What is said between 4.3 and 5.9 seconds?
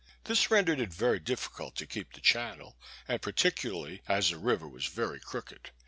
the river was very crooked.